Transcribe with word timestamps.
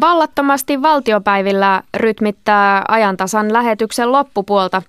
Vallattomasti 0.00 0.82
valtiopäivillä 0.82 1.82
rytmittää 1.96 2.84
ajantasan 2.88 3.52
lähetyksen 3.52 4.12
loppupuolta. 4.12 4.82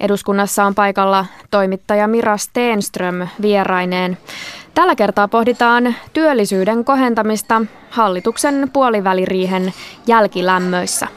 Eduskunnassa 0.00 0.64
on 0.64 0.74
paikalla 0.74 1.26
toimittaja 1.50 2.08
Mira 2.08 2.36
Steenström 2.36 3.28
vieraineen. 3.42 4.18
Tällä 4.74 4.94
kertaa 4.94 5.28
pohditaan 5.28 5.94
työllisyyden 6.12 6.84
kohentamista 6.84 7.62
hallituksen 7.90 8.70
puoliväliriihen 8.72 9.72
jälkilämmöissä. 10.06 11.08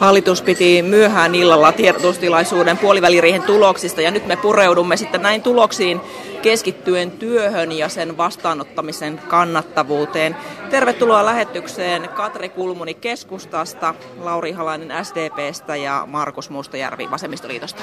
Hallitus 0.00 0.42
piti 0.42 0.82
myöhään 0.82 1.34
illalla 1.34 1.72
tiedotustilaisuuden 1.72 2.78
puoliväliriihen 2.78 3.42
tuloksista 3.42 4.00
ja 4.00 4.10
nyt 4.10 4.26
me 4.26 4.36
pureudumme 4.36 4.96
sitten 4.96 5.22
näin 5.22 5.42
tuloksiin 5.42 6.00
keskittyen 6.44 7.10
työhön 7.10 7.72
ja 7.72 7.88
sen 7.88 8.16
vastaanottamisen 8.16 9.20
kannattavuuteen. 9.28 10.36
Tervetuloa 10.70 11.24
lähetykseen 11.24 12.08
Katri 12.08 12.48
Kulmuni 12.48 12.94
keskustasta, 12.94 13.94
Lauri 14.20 14.52
Halainen 14.52 15.04
SDPstä 15.04 15.76
ja 15.76 16.04
Markus 16.06 16.50
Mustajärvi 16.50 17.10
Vasemmistoliitosta. 17.10 17.82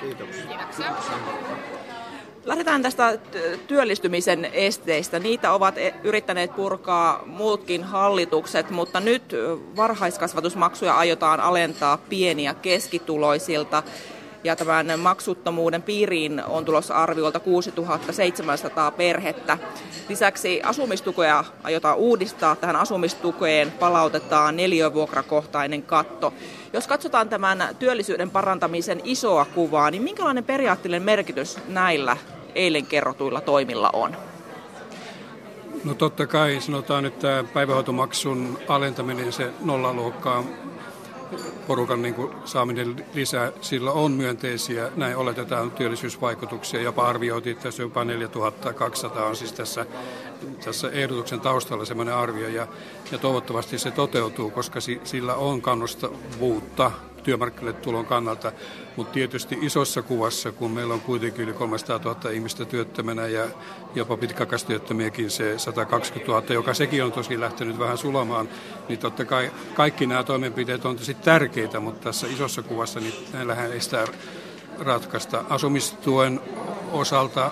Kiitoksia. 0.00 0.58
Lähdetään 2.44 2.82
tästä 2.82 3.18
työllistymisen 3.66 4.44
esteistä. 4.44 5.18
Niitä 5.18 5.52
ovat 5.52 5.78
e- 5.78 5.94
yrittäneet 6.04 6.56
purkaa 6.56 7.22
muutkin 7.26 7.84
hallitukset, 7.84 8.70
mutta 8.70 9.00
nyt 9.00 9.22
varhaiskasvatusmaksuja 9.76 10.94
aiotaan 10.94 11.40
alentaa 11.40 11.96
pieni- 11.96 12.44
ja 12.44 12.54
keskituloisilta 12.54 13.82
ja 14.44 14.56
tämän 14.56 15.00
maksuttomuuden 15.00 15.82
piiriin 15.82 16.42
on 16.44 16.64
tulossa 16.64 16.94
arviolta 16.94 17.40
6700 17.40 18.90
perhettä. 18.90 19.58
Lisäksi 20.08 20.62
asumistukea 20.62 21.44
aiotaan 21.62 21.96
uudistaa. 21.96 22.56
Tähän 22.56 22.76
asumistukeen 22.76 23.70
palautetaan 23.70 24.56
neliövuokrakohtainen 24.56 25.82
katto. 25.82 26.34
Jos 26.72 26.86
katsotaan 26.86 27.28
tämän 27.28 27.68
työllisyyden 27.78 28.30
parantamisen 28.30 29.00
isoa 29.04 29.44
kuvaa, 29.44 29.90
niin 29.90 30.02
minkälainen 30.02 30.44
periaatteellinen 30.44 31.02
merkitys 31.02 31.58
näillä 31.68 32.16
eilen 32.54 32.86
kerrotuilla 32.86 33.40
toimilla 33.40 33.90
on? 33.92 34.16
No 35.84 35.94
totta 35.94 36.26
kai 36.26 36.60
sanotaan, 36.60 37.04
että 37.04 37.44
päivähoitomaksun 37.54 38.58
alentaminen 38.68 39.32
se 39.32 39.50
nollaluokkaan 39.60 40.44
porukan 41.66 42.02
niin 42.02 42.14
kuin 42.14 42.30
saaminen 42.44 43.06
lisää, 43.14 43.52
sillä 43.60 43.92
on 43.92 44.12
myönteisiä, 44.12 44.90
näin 44.96 45.16
oletetaan 45.16 45.70
työllisyysvaikutuksia, 45.70 46.82
jopa 46.82 47.06
arvioitiin, 47.06 47.52
että 47.52 47.62
tässä 47.62 47.82
jopa 47.82 48.04
4200 48.04 49.26
on 49.26 49.36
siis 49.36 49.52
tässä, 49.52 49.86
tässä 50.64 50.90
ehdotuksen 50.90 51.40
taustalla 51.40 51.84
semmoinen 51.84 52.14
arvio, 52.14 52.48
ja, 52.48 52.66
ja 53.12 53.18
toivottavasti 53.18 53.78
se 53.78 53.90
toteutuu, 53.90 54.50
koska 54.50 54.80
si, 54.80 55.00
sillä 55.04 55.34
on 55.34 55.62
kannustavuutta 55.62 56.90
työmarkkinoille 57.22 57.80
tulon 57.80 58.06
kannalta, 58.06 58.52
mutta 58.96 59.12
tietysti 59.12 59.58
isossa 59.60 60.02
kuvassa, 60.02 60.52
kun 60.52 60.70
meillä 60.70 60.94
on 60.94 61.00
kuitenkin 61.00 61.44
yli 61.44 61.52
300 61.52 62.00
000 62.04 62.30
ihmistä 62.30 62.64
työttömänä 62.64 63.26
ja 63.26 63.44
jopa 63.94 64.16
pitkäkastyöttömiäkin 64.16 65.30
se 65.30 65.58
120 65.58 66.32
000, 66.32 66.54
joka 66.54 66.74
sekin 66.74 67.04
on 67.04 67.12
tosi 67.12 67.40
lähtenyt 67.40 67.78
vähän 67.78 67.98
sulamaan, 67.98 68.48
niin 68.88 68.98
totta 68.98 69.24
kai 69.24 69.50
kaikki 69.74 70.06
nämä 70.06 70.24
toimenpiteet 70.24 70.84
on 70.84 70.96
tosi 70.96 71.14
tärkeitä, 71.14 71.80
mutta 71.80 72.00
tässä 72.00 72.26
isossa 72.26 72.62
kuvassa 72.62 73.00
niin 73.00 73.14
näillähän 73.32 73.72
ei 73.72 73.80
sitä 73.80 74.04
ratkaista. 74.78 75.44
Asumistuen 75.48 76.40
osalta 76.92 77.50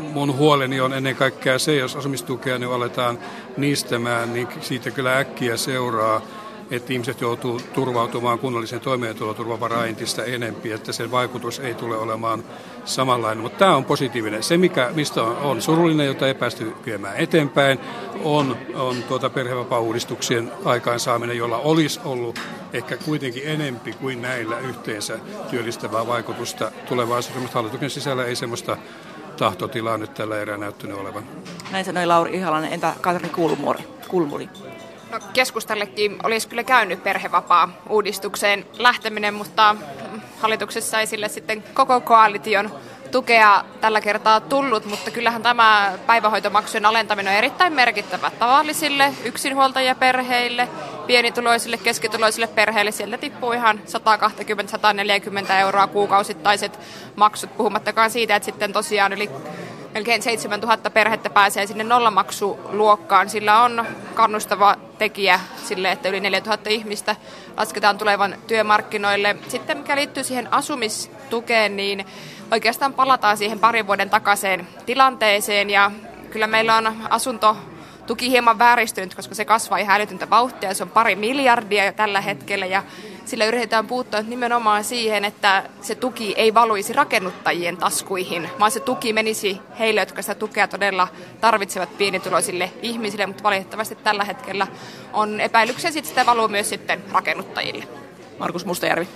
mun 0.00 0.36
huoleni 0.36 0.80
on 0.80 0.92
ennen 0.92 1.16
kaikkea 1.16 1.58
se, 1.58 1.76
jos 1.76 1.96
asumistukea 1.96 2.58
niin 2.58 2.72
aletaan 2.72 3.18
niistämään, 3.56 4.32
niin 4.32 4.48
siitä 4.60 4.90
kyllä 4.90 5.18
äkkiä 5.18 5.56
seuraa 5.56 6.22
että 6.70 6.92
ihmiset 6.92 7.20
joutuu 7.20 7.60
turvautumaan 7.72 8.38
kunnallisen 8.38 8.80
toimeentuloturvavaraan 8.80 9.88
entistä 9.88 10.24
enempi, 10.24 10.72
että 10.72 10.92
sen 10.92 11.10
vaikutus 11.10 11.58
ei 11.58 11.74
tule 11.74 11.96
olemaan 11.96 12.44
samanlainen. 12.84 13.42
Mutta 13.42 13.58
tämä 13.58 13.76
on 13.76 13.84
positiivinen. 13.84 14.42
Se, 14.42 14.56
mikä, 14.56 14.90
mistä 14.94 15.22
on, 15.22 15.36
on 15.36 15.62
surullinen, 15.62 16.06
jota 16.06 16.26
ei 16.26 16.34
päästy 16.34 16.72
viemään 16.86 17.16
eteenpäin, 17.16 17.78
on, 18.24 18.56
on 18.74 19.02
tuota 19.02 19.30
perhevapaa-uudistuksien 19.30 20.52
aikaansaaminen, 20.64 21.36
jolla 21.36 21.58
olisi 21.58 22.00
ollut 22.04 22.40
ehkä 22.72 22.96
kuitenkin 22.96 23.42
enempi 23.46 23.92
kuin 23.92 24.22
näillä 24.22 24.58
yhteensä 24.58 25.18
työllistävää 25.50 26.06
vaikutusta 26.06 26.72
tulevaisuudessa. 26.88 27.54
Hallituksen 27.54 27.90
sisällä 27.90 28.24
ei 28.24 28.36
semmoista 28.36 28.76
tahtotilaa 29.36 29.98
nyt 29.98 30.14
tällä 30.14 30.38
erää 30.38 30.56
näyttänyt 30.56 30.98
olevan. 30.98 31.24
Näin 31.70 31.84
sanoi 31.84 32.06
Lauri 32.06 32.34
Ihalainen. 32.34 32.72
Entä 32.72 32.94
Katri 33.00 33.28
Kulmuri? 33.28 33.84
Kulmuri? 34.08 34.48
No, 35.10 35.18
keskustallekin 35.32 36.16
olisi 36.22 36.48
kyllä 36.48 36.64
käynyt 36.64 37.02
perhevapaa-uudistukseen 37.02 38.66
lähteminen, 38.78 39.34
mutta 39.34 39.76
hallituksessa 40.40 41.00
ei 41.00 41.06
sille 41.06 41.28
sitten 41.28 41.64
koko 41.74 42.00
koalition 42.00 42.70
tukea 43.10 43.64
tällä 43.80 44.00
kertaa 44.00 44.40
tullut, 44.40 44.84
mutta 44.84 45.10
kyllähän 45.10 45.42
tämä 45.42 45.92
päivähoitomaksujen 46.06 46.86
alentaminen 46.86 47.32
on 47.32 47.38
erittäin 47.38 47.72
merkittävä 47.72 48.30
tavallisille 48.38 49.12
yksinhuoltajaperheille, 49.24 50.68
pienituloisille, 51.06 51.76
keskituloisille 51.76 52.46
perheille. 52.46 52.90
Sieltä 52.90 53.18
tippuu 53.18 53.52
ihan 53.52 53.80
120-140 55.48 55.52
euroa 55.52 55.86
kuukausittaiset 55.86 56.78
maksut, 57.16 57.56
puhumattakaan 57.56 58.10
siitä, 58.10 58.36
että 58.36 58.46
sitten 58.46 58.72
tosiaan 58.72 59.12
yli 59.12 59.30
melkein 59.94 60.22
7000 60.22 60.90
perhettä 60.90 61.30
pääsee 61.30 61.66
sinne 61.66 61.84
nollamaksuluokkaan. 61.84 63.30
Sillä 63.30 63.62
on 63.62 63.86
kannustava 64.18 64.76
tekijä 64.98 65.40
sille, 65.64 65.92
että 65.92 66.08
yli 66.08 66.20
4000 66.20 66.70
ihmistä 66.70 67.16
lasketaan 67.56 67.98
tulevan 67.98 68.34
työmarkkinoille. 68.46 69.36
Sitten 69.48 69.78
mikä 69.78 69.96
liittyy 69.96 70.24
siihen 70.24 70.52
asumistukeen, 70.52 71.76
niin 71.76 72.06
oikeastaan 72.50 72.94
palataan 72.94 73.36
siihen 73.36 73.58
parin 73.58 73.86
vuoden 73.86 74.10
takaiseen 74.10 74.68
tilanteeseen 74.86 75.70
ja 75.70 75.90
kyllä 76.30 76.46
meillä 76.46 76.76
on 76.76 76.96
asunto 77.10 77.56
tuki 78.06 78.30
hieman 78.30 78.58
vääristynyt, 78.58 79.14
koska 79.14 79.34
se 79.34 79.44
kasvaa 79.44 79.78
ihan 79.78 79.96
älytöntä 79.96 80.30
vauhtia. 80.30 80.74
Se 80.74 80.82
on 80.82 80.90
pari 80.90 81.16
miljardia 81.16 81.84
jo 81.84 81.92
tällä 81.92 82.20
hetkellä 82.20 82.66
ja 82.66 82.82
sillä 83.28 83.44
yritetään 83.44 83.86
puuttua 83.86 84.20
nimenomaan 84.22 84.84
siihen, 84.84 85.24
että 85.24 85.62
se 85.80 85.94
tuki 85.94 86.34
ei 86.36 86.54
valuisi 86.54 86.92
rakennuttajien 86.92 87.76
taskuihin, 87.76 88.50
vaan 88.60 88.70
se 88.70 88.80
tuki 88.80 89.12
menisi 89.12 89.60
heille, 89.78 90.00
jotka 90.00 90.22
sitä 90.22 90.34
tukea 90.34 90.68
todella 90.68 91.08
tarvitsevat 91.40 91.98
pienituloisille 91.98 92.70
ihmisille, 92.82 93.26
mutta 93.26 93.42
valitettavasti 93.42 93.94
tällä 93.94 94.24
hetkellä 94.24 94.66
on 95.12 95.40
epäilyksiä, 95.40 95.88
että 95.88 96.08
sitä 96.08 96.26
valuu 96.26 96.48
myös 96.48 96.68
sitten 96.68 97.02
rakennuttajille. 97.12 97.84
Markus 98.38 98.66
Mustajärvi. 98.66 99.08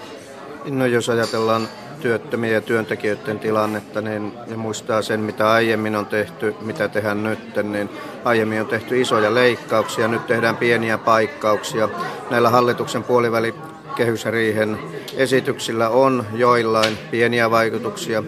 No 0.65 0.87
jos 0.87 1.09
ajatellaan 1.09 1.69
työttömien 2.01 2.55
ja 2.55 2.61
työntekijöiden 2.61 3.39
tilannetta, 3.39 4.01
niin 4.01 4.33
ne 4.47 4.56
muistaa 4.56 5.03
sen, 5.03 5.21
mitä 5.21 5.51
aiemmin 5.51 5.97
on 5.97 6.06
tehty, 6.06 6.55
mitä 6.61 6.89
tehdään 6.89 7.22
nyt. 7.22 7.56
Niin 7.62 7.91
aiemmin 8.25 8.61
on 8.61 8.67
tehty 8.67 9.01
isoja 9.01 9.34
leikkauksia, 9.34 10.09
nyt 10.09 10.27
tehdään 10.27 10.56
pieniä 10.56 10.99
paikkauksia. 10.99 11.89
Näillä 12.31 12.51
hallituksen 12.51 13.05
puoliväli 13.05 13.55
kehysriihen 13.97 14.78
esityksillä 15.16 15.88
on 15.88 16.26
joillain 16.32 16.98
pieniä 17.10 17.50
vaikutuksia 17.50 18.22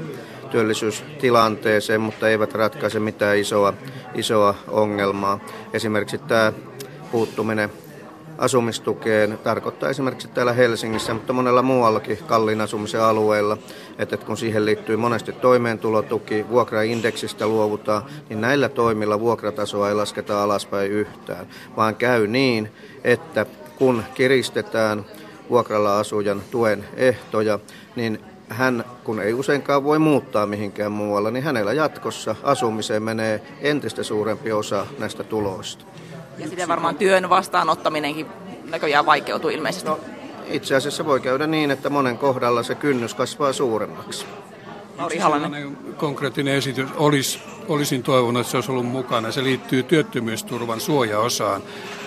työllisyystilanteeseen, 0.50 2.00
mutta 2.00 2.28
eivät 2.28 2.54
ratkaise 2.54 3.00
mitään 3.00 3.38
isoa, 3.38 3.74
isoa 4.14 4.54
ongelmaa. 4.68 5.40
Esimerkiksi 5.72 6.18
tämä 6.18 6.52
puuttuminen 7.12 7.70
asumistukeen 8.38 9.38
tarkoittaa 9.44 9.90
esimerkiksi 9.90 10.28
täällä 10.28 10.52
Helsingissä, 10.52 11.14
mutta 11.14 11.32
monella 11.32 11.62
muuallakin 11.62 12.18
kalliin 12.26 12.60
asumisen 12.60 13.00
alueella, 13.00 13.58
että 13.98 14.16
kun 14.16 14.36
siihen 14.36 14.64
liittyy 14.64 14.96
monesti 14.96 15.32
toimeentulotuki, 15.32 16.46
vuokraindeksistä 16.48 17.46
luovutaan, 17.46 18.02
niin 18.28 18.40
näillä 18.40 18.68
toimilla 18.68 19.20
vuokratasoa 19.20 19.88
ei 19.88 19.94
lasketa 19.94 20.42
alaspäin 20.42 20.90
yhtään, 20.90 21.46
vaan 21.76 21.96
käy 21.96 22.26
niin, 22.26 22.70
että 23.04 23.46
kun 23.76 24.02
kiristetään 24.14 25.04
vuokralla 25.50 25.98
asujan 25.98 26.42
tuen 26.50 26.84
ehtoja, 26.96 27.58
niin 27.96 28.20
hän, 28.48 28.84
kun 29.04 29.20
ei 29.20 29.34
useinkaan 29.34 29.84
voi 29.84 29.98
muuttaa 29.98 30.46
mihinkään 30.46 30.92
muualla, 30.92 31.30
niin 31.30 31.44
hänellä 31.44 31.72
jatkossa 31.72 32.36
asumiseen 32.42 33.02
menee 33.02 33.42
entistä 33.60 34.02
suurempi 34.02 34.52
osa 34.52 34.86
näistä 34.98 35.24
tuloista. 35.24 35.84
Ja 36.38 36.48
sitten 36.48 36.68
varmaan 36.68 36.96
työn 36.96 37.28
vastaanottaminenkin 37.28 38.26
näköjään 38.70 39.06
vaikeutuu 39.06 39.50
ilmeisesti. 39.50 39.88
No, 39.88 40.00
itse 40.46 40.74
asiassa 40.74 41.04
voi 41.04 41.20
käydä 41.20 41.46
niin, 41.46 41.70
että 41.70 41.90
monen 41.90 42.18
kohdalla 42.18 42.62
se 42.62 42.74
kynnys 42.74 43.14
kasvaa 43.14 43.52
suuremmaksi. 43.52 44.26
Halanen. 45.20 45.76
Konkreettinen 45.96 46.54
esitys 46.54 46.88
olisi, 46.96 47.38
olisin 47.68 48.02
toivonut, 48.02 48.40
että 48.40 48.50
se 48.50 48.56
olisi 48.56 48.70
ollut 48.70 48.86
mukana. 48.86 49.32
Se 49.32 49.44
liittyy 49.44 49.82
työttömyysturvan 49.82 50.80
suojaosaan. 50.80 51.62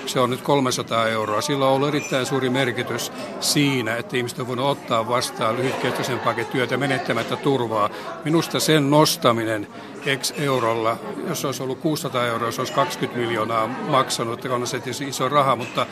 Se 0.07 0.19
on 0.19 0.29
nyt 0.29 0.41
300 0.41 1.07
euroa. 1.07 1.41
Sillä 1.41 1.67
on 1.67 1.73
ollut 1.73 1.87
erittäin 1.87 2.25
suuri 2.25 2.49
merkitys 2.49 3.11
siinä, 3.39 3.95
että 3.95 4.17
ihmiset 4.17 4.39
on 4.39 4.47
voinut 4.47 4.65
ottaa 4.65 5.07
vastaan 5.07 5.57
lyhytkestoisempaakin 5.57 6.45
työtä 6.45 6.77
menettämättä 6.77 7.35
turvaa. 7.35 7.89
Minusta 8.25 8.59
sen 8.59 8.89
nostaminen 8.89 9.67
X 10.15 10.33
eurolla. 10.37 10.97
Jos 11.27 11.45
olisi 11.45 11.63
ollut 11.63 11.79
600 11.79 12.25
euroa, 12.25 12.51
se 12.51 12.61
olisi 12.61 12.73
20 12.73 13.19
miljoonaa 13.19 13.67
maksanut, 13.67 14.45
on 14.45 14.67
se 14.67 14.79
tietysti 14.79 15.07
iso 15.07 15.29
raha, 15.29 15.55
mutta 15.55 15.85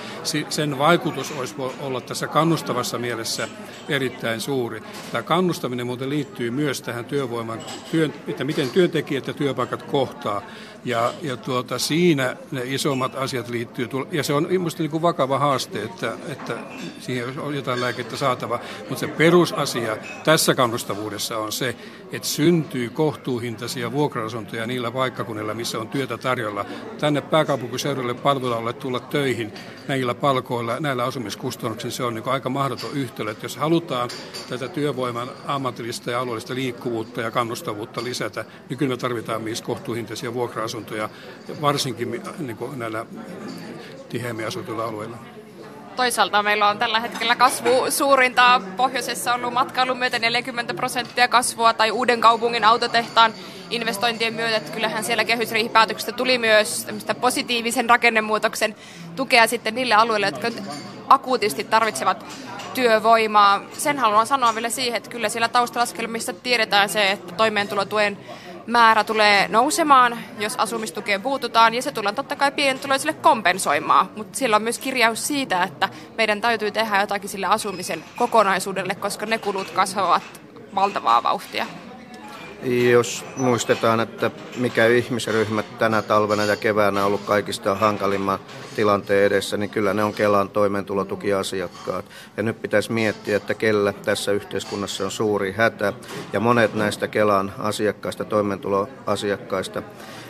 sen 0.50 0.78
vaikutus 0.78 1.32
olisi 1.32 1.56
olla 1.80 2.02
tässä 2.02 2.28
kannustavassa 2.28 2.98
mielessä 2.98 3.48
erittäin 3.90 4.42
suuri. 4.42 4.84
Tämä 5.12 5.24
kannustaminen 5.24 5.86
muuten 5.86 6.10
liittyy 6.10 6.52
myös 6.52 6.82
tähän 6.82 7.06
työvoiman, 7.06 7.60
työn, 7.92 8.14
että 8.28 8.44
miten 8.44 8.70
työntekijät 8.70 9.28
ja 9.28 9.34
työpaikat 9.34 9.84
kohtaa. 9.84 10.42
Ja, 10.86 11.14
ja 11.22 11.38
tuota, 11.38 11.80
siinä 11.80 12.36
ne 12.52 12.62
isommat 12.66 13.16
asiat 13.16 13.50
liittyy, 13.50 13.90
ja 14.12 14.24
se 14.24 14.34
on 14.34 14.48
minusta 14.50 14.84
niin 14.84 15.02
vakava 15.02 15.40
haaste, 15.40 15.84
että, 15.84 16.14
että 16.28 16.58
siihen 17.00 17.40
on 17.40 17.56
jotain 17.56 17.82
lääkettä 17.82 18.18
saatava. 18.18 18.60
Mutta 18.80 19.00
se 19.00 19.08
perusasia 19.08 19.98
tässä 20.24 20.56
kannustavuudessa 20.56 21.38
on 21.38 21.52
se, 21.52 21.76
että 22.12 22.28
syntyy 22.28 22.90
kohtuuhintaisia 22.90 23.92
vuokra-asuntoja 23.92 24.68
niillä 24.68 24.92
paikkakunnilla, 24.92 25.54
missä 25.54 25.80
on 25.80 25.88
työtä 25.88 26.18
tarjolla. 26.18 26.66
Tänne 27.00 27.22
pääkaupunkiseudulle 27.22 28.14
palveluille 28.14 28.74
tulla 28.74 29.00
töihin 29.00 29.54
näillä 29.88 30.16
palkoilla, 30.16 30.80
näillä 30.80 31.04
asumiskustannuksilla, 31.04 31.96
se 31.96 32.04
on 32.04 32.14
niin 32.14 32.30
aika 32.30 32.50
mahdoton 32.50 32.92
yhtälö. 32.94 33.32
Että 33.32 33.46
jos 33.46 33.58
halutaan 33.58 34.10
tätä 34.50 34.68
työvoiman 34.68 35.30
ammatillista 35.48 36.12
ja 36.12 36.20
alueellista 36.20 36.56
liikkuvuutta 36.56 37.22
ja 37.22 37.32
kannustavuutta 37.32 38.04
lisätä, 38.04 38.46
niin 38.70 38.78
kyllä 38.78 38.90
me 38.90 38.98
tarvitaan 38.98 39.42
myös 39.42 39.62
kohtuuhintaisia 39.62 40.34
vuokra-asuntoja, 40.34 41.10
varsinkin 41.62 42.22
niin 42.40 42.58
näillä 42.76 43.06
tiheämmin 44.16 44.48
asutuilla 44.48 44.86
alueilla. 44.86 45.18
Toisaalta 45.96 46.44
meillä 46.44 46.68
on 46.70 46.78
tällä 46.78 47.00
hetkellä 47.00 47.36
kasvu 47.36 47.70
suurinta. 47.90 48.62
Pohjoisessa 48.78 49.34
on 49.34 49.40
ollut 49.40 49.54
matkailun 49.54 49.98
myötä 49.98 50.20
40 50.20 50.74
prosenttia 50.74 51.28
kasvua 51.28 51.74
tai 51.74 51.92
uuden 51.92 52.22
kaupungin 52.22 52.64
autotehtaan 52.64 53.34
investointien 53.70 54.34
myötä. 54.34 54.58
Että 54.58 54.72
kyllähän 54.72 55.04
siellä 55.04 55.26
kehysriihipäätöksestä 55.26 56.12
tuli 56.12 56.38
myös 56.38 56.88
positiivisen 57.22 57.90
rakennemuutoksen 57.90 58.76
tukea 59.16 59.48
sitten 59.48 59.76
niille 59.76 59.96
alueille, 59.96 60.26
jotka 60.26 60.48
akuutisti 61.08 61.64
tarvitsevat 61.64 62.26
työvoimaa. 62.74 63.62
Sen 63.78 64.00
haluan 64.00 64.28
sanoa 64.28 64.56
vielä 64.56 64.70
siihen, 64.70 64.98
että 64.98 65.10
kyllä 65.10 65.30
siellä 65.30 65.50
taustalaskelmissa 65.50 66.34
tiedetään 66.34 66.90
se, 66.90 67.12
että 67.12 67.34
toimeentulotuen 67.34 68.18
määrä 68.68 69.04
tulee 69.04 69.48
nousemaan, 69.48 70.18
jos 70.40 70.56
asumistukeen 70.56 71.22
puututaan, 71.22 71.74
ja 71.74 71.82
se 71.82 71.92
tullaan 71.92 72.16
totta 72.16 72.36
kai 72.36 72.52
pienituloisille 72.52 73.14
kompensoimaan. 73.14 74.10
Mutta 74.16 74.38
siellä 74.38 74.56
on 74.56 74.62
myös 74.62 74.80
kirjaus 74.80 75.28
siitä, 75.28 75.64
että 75.64 75.90
meidän 76.18 76.42
täytyy 76.42 76.72
tehdä 76.72 77.02
jotakin 77.02 77.30
sille 77.30 77.46
asumisen 77.46 78.04
kokonaisuudelle, 78.16 78.96
koska 78.96 79.26
ne 79.26 79.38
kulut 79.38 79.70
kasvavat 79.72 80.24
valtavaa 80.76 81.24
vauhtia. 81.24 81.66
Jos 82.66 83.26
muistetaan, 83.38 84.00
että 84.00 84.32
mikä 84.58 84.86
ihmisryhmä 84.86 85.64
tänä 85.80 86.02
talvena 86.02 86.46
ja 86.46 86.56
keväänä 86.56 87.00
on 87.00 87.08
ollut 87.08 87.26
kaikista 87.26 87.76
hankalimman 87.76 88.40
tilanteen 88.76 89.26
edessä, 89.26 89.58
niin 89.58 89.70
kyllä 89.70 89.94
ne 89.94 90.04
on 90.04 90.14
Kelan 90.14 90.50
toimeentulotukiasiakkaat. 90.50 92.06
Ja 92.38 92.44
nyt 92.44 92.62
pitäisi 92.62 92.92
miettiä, 92.92 93.38
että 93.38 93.54
kellä 93.54 93.94
tässä 93.94 94.32
yhteiskunnassa 94.32 95.06
on 95.06 95.12
suuri 95.12 95.52
hätä. 95.52 95.94
Ja 96.34 96.40
monet 96.40 96.74
näistä 96.74 97.08
Kelan 97.08 97.54
asiakkaista, 97.60 98.26
toimeentuloasiakkaista, 98.26 99.82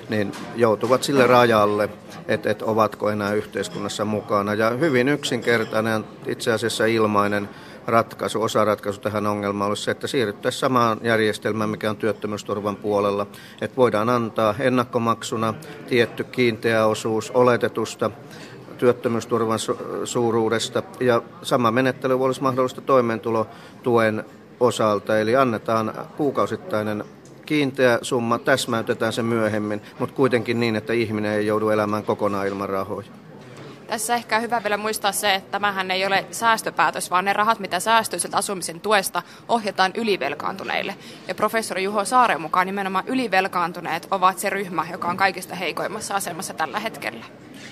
niin 0.09 0.31
joutuvat 0.55 1.03
sille 1.03 1.27
rajalle, 1.27 1.89
että, 2.27 2.49
että 2.51 2.65
ovatko 2.65 3.09
enää 3.09 3.33
yhteiskunnassa 3.33 4.05
mukana. 4.05 4.53
Ja 4.53 4.69
hyvin 4.69 5.09
yksinkertainen, 5.09 6.05
itse 6.27 6.51
asiassa 6.51 6.85
ilmainen 6.85 7.49
ratkaisu, 7.87 8.41
osaratkaisu 8.41 9.01
tähän 9.01 9.27
ongelmaan 9.27 9.69
olisi 9.69 9.83
se, 9.83 9.91
että 9.91 10.07
siirryttäisiin 10.07 10.59
samaan 10.59 10.99
järjestelmään, 11.03 11.69
mikä 11.69 11.89
on 11.89 11.97
työttömyysturvan 11.97 12.75
puolella. 12.75 13.27
Että 13.61 13.77
voidaan 13.77 14.09
antaa 14.09 14.55
ennakkomaksuna 14.59 15.53
tietty 15.87 16.23
kiinteä 16.23 16.85
osuus 16.85 17.31
oletetusta 17.31 18.11
työttömyysturvan 18.77 19.59
su- 19.59 20.05
suuruudesta 20.05 20.83
ja 20.99 21.21
sama 21.41 21.71
menettely 21.71 22.23
olisi 22.23 22.41
mahdollista 22.41 22.81
toimeentulotuen 22.81 24.25
osalta, 24.59 25.19
eli 25.19 25.35
annetaan 25.35 25.93
kuukausittainen 26.17 27.03
kiinteä 27.45 27.99
summa, 28.01 28.39
täsmäytetään 28.39 29.13
se 29.13 29.23
myöhemmin, 29.23 29.81
mutta 29.99 30.15
kuitenkin 30.15 30.59
niin, 30.59 30.75
että 30.75 30.93
ihminen 30.93 31.31
ei 31.31 31.47
joudu 31.47 31.69
elämään 31.69 32.03
kokonaan 32.03 32.47
ilman 32.47 32.69
rahoja. 32.69 33.25
Tässä 33.87 34.15
ehkä 34.15 34.35
on 34.35 34.41
hyvä 34.41 34.63
vielä 34.63 34.77
muistaa 34.77 35.11
se, 35.11 35.35
että 35.35 35.51
tämähän 35.51 35.91
ei 35.91 36.05
ole 36.05 36.25
säästöpäätös, 36.31 37.11
vaan 37.11 37.25
ne 37.25 37.33
rahat, 37.33 37.59
mitä 37.59 37.79
säästyy 37.79 38.19
sieltä 38.19 38.37
asumisen 38.37 38.79
tuesta, 38.79 39.21
ohjataan 39.47 39.91
ylivelkaantuneille. 39.95 40.95
Ja 41.27 41.35
professori 41.35 41.83
Juho 41.83 42.05
Saaren 42.05 42.41
mukaan 42.41 42.67
nimenomaan 42.67 43.07
ylivelkaantuneet 43.07 44.07
ovat 44.11 44.39
se 44.39 44.49
ryhmä, 44.49 44.87
joka 44.91 45.07
on 45.07 45.17
kaikista 45.17 45.55
heikoimmassa 45.55 46.15
asemassa 46.15 46.53
tällä 46.53 46.79
hetkellä. 46.79 47.25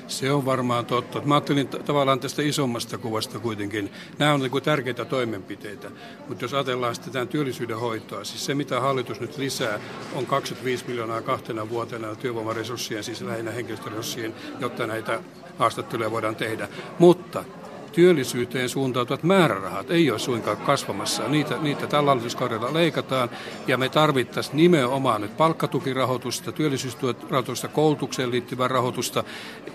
Se 0.08 0.32
on 0.32 0.46
varmaan 0.46 0.86
totta. 0.86 1.22
Mä 1.22 1.36
ajattelin 1.36 1.68
tavallaan 1.68 2.20
tästä 2.20 2.42
isommasta 2.42 2.98
kuvasta 2.98 3.40
kuitenkin. 3.40 3.92
Nämä 4.20 4.34
on 4.34 4.40
niin 4.40 4.52
kuin 4.52 4.64
tärkeitä 4.64 5.06
toimenpiteitä. 5.06 5.92
Mutta 6.28 6.44
jos 6.44 6.54
ajatellaan 6.54 6.96
sitten 6.96 7.14
tämän 7.14 7.28
työllisyyden 7.28 7.80
hoitoa, 7.80 8.24
siis 8.24 8.46
se 8.46 8.56
mitä 8.56 8.80
hallitus 8.80 9.20
nyt 9.20 9.38
lisää 9.38 9.80
on 10.16 10.26
25 10.26 10.86
miljoonaa 10.88 11.22
kahtena 11.22 11.70
vuotena 11.70 12.16
työvoimaresurssien, 12.16 13.04
siis 13.04 13.22
lähinnä 13.22 13.52
henkilöstöresurssien, 13.52 14.34
jotta 14.60 14.88
näitä 14.88 15.20
haastatteluja 15.58 16.12
voidaan 16.12 16.36
tehdä. 16.36 16.68
Mutta 17.00 17.44
työllisyyteen 17.92 18.70
suuntautuvat 18.70 19.24
määrärahat 19.24 19.92
ei 19.92 20.12
ole 20.12 20.20
suinkaan 20.20 20.58
kasvamassa. 20.58 21.28
Niitä, 21.28 21.58
niitä 21.62 21.88
tällä 21.88 22.10
hallituskaudella 22.10 22.74
leikataan 22.74 23.30
ja 23.68 23.78
me 23.78 23.90
tarvittaisiin 23.90 24.58
nimenomaan 24.58 25.22
nyt 25.22 25.38
palkkatukirahoitusta, 25.38 26.52
työllisyysrahoitusta, 26.52 27.68
koulutukseen 27.68 28.32
liittyvää 28.32 28.68
rahoitusta 28.68 29.24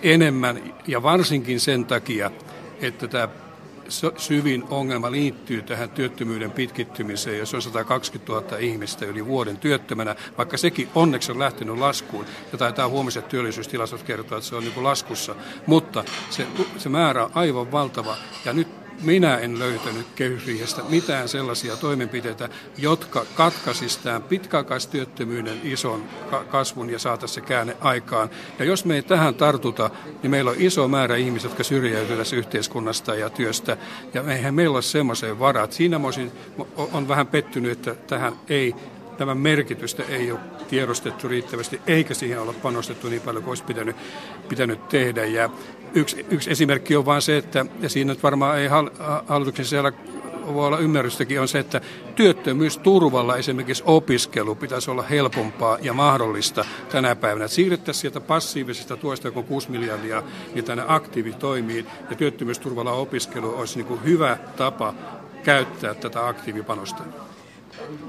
enemmän 0.01 0.73
ja 0.87 1.03
varsinkin 1.03 1.59
sen 1.59 1.85
takia, 1.85 2.31
että 2.81 3.07
tämä 3.07 3.27
syvin 4.17 4.63
ongelma 4.69 5.11
liittyy 5.11 5.61
tähän 5.61 5.89
työttömyyden 5.89 6.51
pitkittymiseen, 6.51 7.39
jos 7.39 7.53
on 7.53 7.61
120 7.61 8.33
000 8.33 8.57
ihmistä 8.57 9.05
yli 9.05 9.25
vuoden 9.25 9.57
työttömänä, 9.57 10.15
vaikka 10.37 10.57
sekin 10.57 10.89
onneksi 10.95 11.31
on 11.31 11.39
lähtenyt 11.39 11.77
laskuun, 11.77 12.25
ja 12.51 12.57
taitaa 12.57 12.89
huomiset 12.89 13.27
työllisyystilastot 13.27 14.03
kertoa, 14.03 14.37
että 14.37 14.49
se 14.49 14.55
on 14.55 14.63
niin 14.63 14.73
kuin 14.73 14.83
laskussa, 14.83 15.35
mutta 15.65 16.03
se, 16.29 16.47
se 16.77 16.89
määrä 16.89 17.25
on 17.25 17.31
aivan 17.33 17.71
valtava, 17.71 18.17
ja 18.45 18.53
nyt 18.53 18.67
minä 19.01 19.37
en 19.37 19.59
löytänyt 19.59 20.07
kehysriihestä 20.15 20.81
mitään 20.89 21.29
sellaisia 21.29 21.75
toimenpiteitä, 21.75 22.49
jotka 22.77 23.25
katkaisisivat 23.35 24.03
tämän 24.03 24.23
pitkäaikaistyöttömyyden 24.23 25.61
ison 25.63 26.03
kasvun 26.49 26.89
ja 26.89 26.99
saataisiin 26.99 27.43
se 27.43 27.47
käänne 27.47 27.77
aikaan. 27.81 28.29
Ja 28.59 28.65
jos 28.65 28.85
me 28.85 28.95
ei 28.95 29.01
tähän 29.01 29.35
tartuta, 29.35 29.89
niin 30.23 30.31
meillä 30.31 30.51
on 30.51 30.57
iso 30.59 30.87
määrä 30.87 31.15
ihmisiä, 31.15 31.49
jotka 31.49 31.63
syrjäytyvät 31.63 32.17
tässä 32.17 32.35
yhteiskunnasta 32.35 33.15
ja 33.15 33.29
työstä. 33.29 33.77
Ja 34.13 34.23
eihän 34.33 34.53
meillä 34.53 34.75
ole 34.75 34.81
semmoiseen 34.81 35.39
varat. 35.39 35.73
Siinä 35.73 35.99
olisin, 36.03 36.31
on 36.77 37.07
vähän 37.07 37.27
pettynyt, 37.27 37.71
että 37.71 37.95
tähän 38.07 38.33
ei 38.49 38.75
tämän 39.19 39.37
merkitystä 39.37 40.03
ei 40.03 40.31
ole 40.31 40.39
tiedostettu 40.69 41.27
riittävästi, 41.27 41.81
eikä 41.87 42.13
siihen 42.13 42.41
ole 42.41 42.53
panostettu 42.53 43.09
niin 43.09 43.21
paljon 43.21 43.43
kuin 43.43 43.51
olisi 43.51 43.63
pitänyt, 43.63 43.95
pitänyt 44.49 44.89
tehdä. 44.89 45.25
Ja 45.25 45.49
yksi, 45.93 46.25
yksi 46.29 46.51
esimerkki 46.51 46.95
on 46.95 47.05
vain 47.05 47.21
se, 47.21 47.37
että 47.37 47.65
ja 47.79 47.89
siinä 47.89 48.13
nyt 48.13 48.23
varmaan 48.23 48.59
ei 48.59 48.67
hallituksen 49.27 49.65
siellä 49.65 49.91
voi 50.53 50.67
olla 50.67 50.77
ymmärrystäkin, 50.77 51.41
on 51.41 51.47
se, 51.47 51.59
että 51.59 51.81
työttömyysturvalla 52.15 53.37
esimerkiksi 53.37 53.83
opiskelu 53.85 54.55
pitäisi 54.55 54.91
olla 54.91 55.03
helpompaa 55.03 55.77
ja 55.81 55.93
mahdollista 55.93 56.65
tänä 56.91 57.15
päivänä. 57.15 57.45
Että 57.45 57.55
siirrettäisiin 57.55 58.01
sieltä 58.01 58.19
passiivisesta 58.19 58.97
tuosta, 58.97 59.27
joka 59.27 59.39
on 59.39 59.45
6 59.45 59.71
miljardia, 59.71 60.23
niin 60.53 60.65
tänne 60.65 60.83
aktiivitoimiin 60.87 61.87
ja 62.09 62.15
työttömyysturvalla 62.15 62.91
opiskelu 62.91 63.55
olisi 63.57 63.75
niin 63.75 63.87
kuin 63.87 64.03
hyvä 64.03 64.37
tapa 64.57 64.93
käyttää 65.43 65.93
tätä 65.93 66.27
aktiivipanosta. 66.27 67.03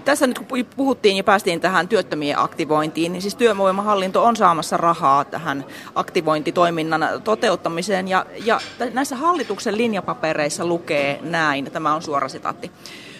Tässä 0.04 0.26
nyt 0.26 0.38
kun 0.38 0.66
puhuttiin 0.76 1.16
ja 1.16 1.24
päästiin 1.24 1.60
tähän 1.60 1.88
työttömien 1.88 2.38
aktivointiin, 2.38 3.12
niin 3.12 3.22
siis 3.22 3.34
työvoimahallinto 3.34 4.24
on 4.24 4.36
saamassa 4.36 4.76
rahaa 4.76 5.24
tähän 5.24 5.64
aktivointitoiminnan 5.94 7.08
toteuttamiseen. 7.24 8.08
Ja, 8.08 8.26
ja 8.44 8.60
näissä 8.92 9.16
hallituksen 9.16 9.76
linjapapereissa 9.76 10.66
lukee 10.66 11.20
näin, 11.22 11.70
tämä 11.72 11.94
on 11.94 12.02
suora 12.02 12.28
sitaatti. 12.28 12.70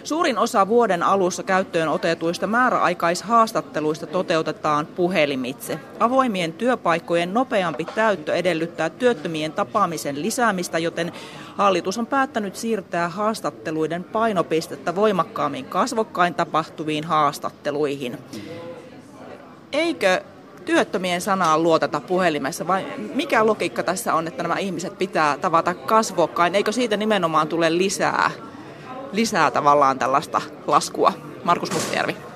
Suurin 0.04 0.38
osa 0.38 0.68
vuoden 0.68 1.02
alussa 1.02 1.42
käyttöön 1.42 1.88
otetuista 1.88 2.46
määräaikaishaastatteluista 2.46 4.06
toteutetaan 4.06 4.86
puhelimitse. 4.86 5.78
Avoimien 6.00 6.52
työpaikkojen 6.52 7.34
nopeampi 7.34 7.84
täyttö 7.84 8.34
edellyttää 8.34 8.90
työttömien 8.90 9.52
tapaamisen 9.52 10.22
lisäämistä, 10.22 10.78
joten 10.78 11.12
hallitus 11.60 11.98
on 11.98 12.06
päättänyt 12.06 12.56
siirtää 12.56 13.08
haastatteluiden 13.08 14.04
painopistettä 14.04 14.94
voimakkaammin 14.94 15.64
kasvokkain 15.64 16.34
tapahtuviin 16.34 17.04
haastatteluihin. 17.04 18.18
Eikö 19.72 20.20
työttömien 20.64 21.20
sanaan 21.20 21.62
luoteta 21.62 22.00
puhelimessa 22.00 22.66
vai 22.66 22.86
mikä 23.14 23.46
logiikka 23.46 23.82
tässä 23.82 24.14
on, 24.14 24.28
että 24.28 24.42
nämä 24.42 24.58
ihmiset 24.58 24.98
pitää 24.98 25.38
tavata 25.38 25.74
kasvokkain? 25.74 26.54
Eikö 26.54 26.72
siitä 26.72 26.96
nimenomaan 26.96 27.48
tule 27.48 27.78
lisää 27.78 28.30
lisää 29.12 29.50
tavallaan 29.50 29.98
tällaista 29.98 30.40
laskua. 30.66 31.12
Markus 31.44 31.72
Mustajärvi. 31.72 32.29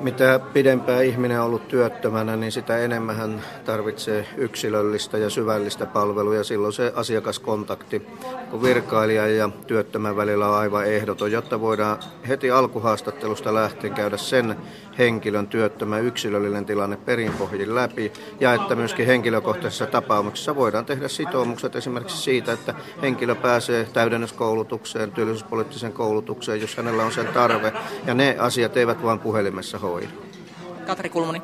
Mitä 0.00 0.40
pidempään 0.52 1.04
ihminen 1.04 1.40
on 1.40 1.46
ollut 1.46 1.68
työttömänä, 1.68 2.36
niin 2.36 2.52
sitä 2.52 2.78
enemmän 2.78 3.16
hän 3.16 3.42
tarvitsee 3.64 4.26
yksilöllistä 4.36 5.18
ja 5.18 5.30
syvällistä 5.30 5.86
palvelua. 5.86 6.44
Silloin 6.44 6.72
se 6.72 6.92
asiakaskontakti 6.94 8.06
kun 8.50 8.62
virkailija 8.62 9.26
ja 9.26 9.50
työttömän 9.66 10.16
välillä 10.16 10.48
on 10.48 10.54
aivan 10.54 10.86
ehdoton, 10.86 11.32
jotta 11.32 11.60
voidaan 11.60 11.98
heti 12.28 12.50
alkuhaastattelusta 12.50 13.54
lähtien 13.54 13.94
käydä 13.94 14.16
sen 14.16 14.56
henkilön 14.98 15.46
työttömän 15.46 16.04
yksilöllinen 16.04 16.66
tilanne 16.66 16.96
perinpohjin 16.96 17.74
läpi 17.74 18.12
ja 18.40 18.54
että 18.54 18.74
myöskin 18.74 19.06
henkilökohtaisissa 19.06 19.86
tapauksissa 19.86 20.56
voidaan 20.56 20.86
tehdä 20.86 21.08
sitoumukset 21.08 21.76
esimerkiksi 21.76 22.22
siitä, 22.22 22.52
että 22.52 22.74
henkilö 23.02 23.34
pääsee 23.34 23.84
täydennyskoulutukseen, 23.84 25.12
työllisyyspoliittiseen 25.12 25.92
koulutukseen, 25.92 26.60
jos 26.60 26.76
hänellä 26.76 27.04
on 27.04 27.12
sen 27.12 27.26
tarve 27.26 27.72
ja 28.06 28.14
ne 28.14 28.36
asiat 28.38 28.76
eivät 28.76 29.02
vain 29.02 29.18
puhelimessa 29.18 29.78
hoida. 29.78 30.08
Katri 30.86 31.08
Kulmuni. 31.08 31.42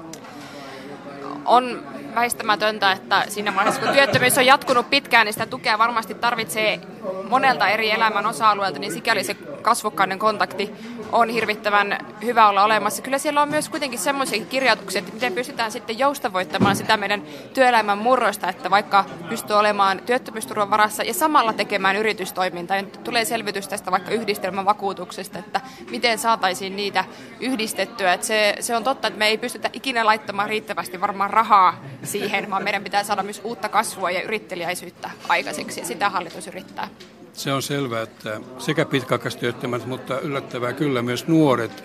On 1.45 1.83
väistämätöntä, 2.15 2.93
että 2.93 3.25
siinä 3.29 3.57
vaiheessa 3.57 3.81
kun 3.81 3.95
työttömyys 3.95 4.39
on 4.39 4.47
jatkunut 4.47 4.91
pitkään, 4.91 5.27
niin 5.27 5.33
sitä 5.33 5.47
tukea 5.47 5.79
varmasti 5.79 6.15
tarvitsee 6.15 6.81
monelta 7.29 7.69
eri 7.69 7.91
elämän 7.91 8.27
osa-alueelta, 8.27 8.79
niin 8.79 8.93
sikäli 8.93 9.25
se 9.25 9.37
kasvokkainen 9.63 10.19
kontakti 10.19 10.71
on 11.13 11.29
hirvittävän 11.29 11.99
hyvä 12.25 12.49
olla 12.49 12.65
olemassa. 12.65 13.03
Kyllä 13.03 13.19
siellä 13.19 13.43
on 13.43 13.49
myös 13.49 13.69
kuitenkin 13.69 13.99
semmoisia 13.99 14.45
kirjoituksia, 14.45 14.99
että 14.99 15.15
miten 15.15 15.33
pystytään 15.33 15.73
sitten 15.73 15.99
joustavoittamaan 15.99 16.77
sitä 16.77 16.97
meidän 16.97 17.23
työelämän 17.55 17.99
murroista, 17.99 18.49
että 18.49 18.71
vaikka 18.71 19.05
pystyy 19.29 19.57
olemaan 19.57 20.01
työttömyysturvan 20.07 20.71
varassa 20.71 21.03
ja 21.03 21.15
samalla 21.15 21.53
tekemään 21.53 21.97
yritystoimintaa. 21.97 22.77
Ja 22.77 22.83
tulee 22.83 23.25
selvitys 23.25 23.69
tästä 23.69 23.91
vaikka 23.91 24.11
yhdistelmän 24.11 24.65
vakuutuksesta, 24.65 25.39
että 25.39 25.61
miten 25.91 26.19
saataisiin 26.19 26.77
niitä 26.77 27.05
yhdistettyä. 27.41 28.13
Että 28.13 28.27
se, 28.27 28.57
se 28.61 28.77
on 28.77 28.85
totta, 28.85 29.09
että 29.09 29.19
me 29.19 29.27
ei 29.27 29.39
pystytä 29.39 29.71
ikinä 29.73 30.07
laittamaan 30.07 30.49
riittävästi 30.49 31.01
varmaan 31.01 31.31
rahaa 31.31 31.85
siihen, 32.03 32.51
vaan 32.51 32.65
meidän 32.65 32.85
pitää 32.85 33.05
saada 33.05 33.23
myös 33.23 33.41
uutta 33.45 33.69
kasvua 33.69 34.11
ja 34.11 34.23
yrittelijäisyyttä 34.23 35.11
aikaiseksi. 35.29 35.81
Ja 35.81 35.87
sitä 35.87 36.11
hallitus 36.11 36.47
yrittää. 36.47 36.89
Se 37.33 37.53
on 37.53 37.63
selvää, 37.63 38.03
että 38.03 38.41
sekä 38.59 38.85
pitkäaikaistyöttömät, 38.85 39.87
mutta 39.87 40.21
yllättävää 40.21 40.73
kyllä 40.73 41.03
myös 41.03 41.27
nuoret 41.27 41.85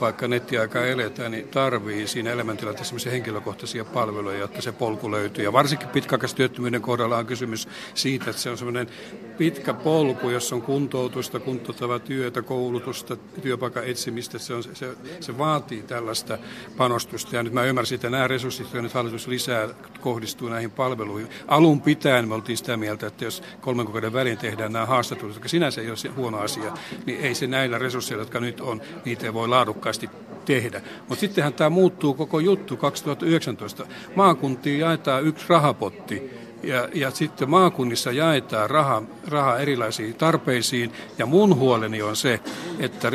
vaikka 0.00 0.28
nettiaikaa 0.28 0.86
eletään, 0.86 1.30
niin 1.30 1.48
tarvii 1.48 2.06
siinä 2.06 2.30
elämäntilanteessa 2.30 3.10
henkilökohtaisia 3.10 3.84
palveluja, 3.84 4.38
jotta 4.38 4.62
se 4.62 4.72
polku 4.72 5.10
löytyy. 5.10 5.44
Ja 5.44 5.52
varsinkin 5.52 5.88
pitkäaikaistyöttömyyden 5.88 6.82
kohdalla 6.82 7.18
on 7.18 7.26
kysymys 7.26 7.68
siitä, 7.94 8.30
että 8.30 8.42
se 8.42 8.50
on 8.50 8.58
semmoinen 8.58 8.86
pitkä 9.38 9.74
polku, 9.74 10.30
jossa 10.30 10.54
on 10.54 10.62
kuntoutusta, 10.62 11.40
kuntouttavaa 11.40 11.98
työtä, 11.98 12.42
koulutusta, 12.42 13.16
työpaikan 13.16 13.84
etsimistä. 13.84 14.38
Se, 14.38 14.54
on, 14.54 14.62
se, 14.62 14.96
se 15.20 15.38
vaatii 15.38 15.82
tällaista 15.82 16.38
panostusta. 16.76 17.36
Ja 17.36 17.42
nyt 17.42 17.52
mä 17.52 17.64
ymmärsin, 17.64 17.94
että 17.94 18.10
nämä 18.10 18.28
resurssit, 18.28 18.66
joita 18.66 18.82
nyt 18.82 18.92
hallitus 18.92 19.28
lisää, 19.28 19.68
kohdistuu 20.00 20.48
näihin 20.48 20.70
palveluihin. 20.70 21.28
Alun 21.48 21.80
pitäen 21.80 22.28
me 22.28 22.34
oltiin 22.34 22.58
sitä 22.58 22.76
mieltä, 22.76 23.06
että 23.06 23.24
jos 23.24 23.42
kolmen 23.60 23.86
kuukauden 23.86 24.12
väliin 24.12 24.38
tehdään 24.38 24.72
nämä 24.72 24.86
haastattelut, 24.86 25.34
jotka 25.34 25.48
sinänsä 25.48 25.80
ei 25.80 25.90
ole 25.90 26.14
huono 26.16 26.38
asia, 26.38 26.72
niin 27.06 27.20
ei 27.20 27.34
se 27.34 27.46
näillä 27.46 27.78
resursseilla, 27.78 28.22
jotka 28.22 28.40
nyt 28.40 28.60
on, 28.60 28.82
niitä 29.04 29.26
ei 29.26 29.34
voi 29.34 29.48
laadukkaasti 29.48 29.71
tehdä. 30.44 30.80
Mutta 31.08 31.20
sittenhän 31.20 31.52
tämä 31.52 31.70
muuttuu 31.70 32.14
koko 32.14 32.40
juttu 32.40 32.76
2019. 32.76 33.86
Maakuntiin 34.14 34.80
jaetaan 34.80 35.24
yksi 35.24 35.44
rahapotti 35.48 36.42
ja, 36.62 36.88
ja 36.94 37.10
sitten 37.10 37.50
maakunnissa 37.50 38.12
jaetaan 38.12 38.70
raha, 38.70 39.02
raha 39.28 39.58
erilaisiin 39.58 40.14
tarpeisiin. 40.14 40.92
Ja 41.18 41.26
mun 41.26 41.56
huoleni 41.56 42.02
on 42.02 42.16
se, 42.16 42.40
että 42.78 43.10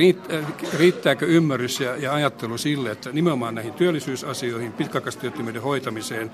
riittääkö 0.77 1.25
ymmärrys 1.25 1.79
ja, 1.79 1.97
ja 1.97 2.13
ajattelu 2.13 2.57
sille, 2.57 2.91
että 2.91 3.11
nimenomaan 3.11 3.55
näihin 3.55 3.73
työllisyysasioihin, 3.73 4.73
pitkäaikaistyöttömyyden 4.73 5.61
hoitamiseen 5.61 6.31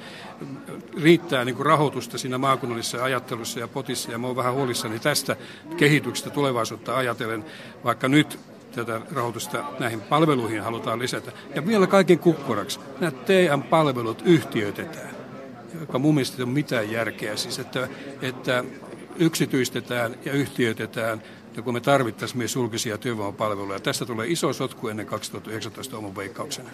riittää 1.03 1.45
niin 1.45 1.55
kuin 1.55 1.65
rahoitusta 1.65 2.17
siinä 2.17 2.37
maakunnallisessa 2.37 3.03
ajattelussa 3.03 3.59
ja 3.59 3.67
potissa. 3.67 4.11
Ja 4.11 4.17
mä 4.17 4.27
oon 4.27 4.35
vähän 4.35 4.53
huolissani 4.53 4.99
tästä 4.99 5.35
kehityksestä 5.77 6.29
tulevaisuutta 6.29 6.97
ajatellen, 6.97 7.45
vaikka 7.83 8.07
nyt 8.07 8.39
tätä 8.75 9.01
rahoitusta 9.11 9.63
näihin 9.79 10.01
palveluihin 10.01 10.63
halutaan 10.63 10.99
lisätä. 10.99 11.31
Ja 11.55 11.67
vielä 11.67 11.87
kaiken 11.87 12.19
kukkuraksi, 12.19 12.79
nämä 12.99 13.11
TM-palvelut 13.11 14.21
yhtiöitetään 14.25 15.13
joka 15.79 15.99
mun 15.99 16.15
mielestä 16.15 16.37
ei 16.37 16.43
ole 16.43 16.51
mitään 16.51 16.91
järkeä. 16.91 17.35
Siis 17.35 17.59
että, 17.59 17.87
että 18.21 18.63
yksityistetään 19.15 20.15
ja 20.25 20.33
yhtiöitetään, 20.33 21.23
ja 21.55 21.61
kun 21.61 21.73
me 21.73 21.79
tarvittaisiin 21.79 22.37
myös 22.37 22.55
julkisia 22.55 22.97
työvoimapalveluja. 22.97 23.79
Tästä 23.79 24.05
tulee 24.05 24.27
iso 24.27 24.53
sotku 24.53 24.87
ennen 24.87 25.05
2019 25.05 25.97
oman 25.97 26.15
veikkauksena 26.15 26.69